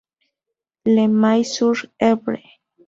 Le 0.83 1.05
May-sur-Èvre 1.07 2.41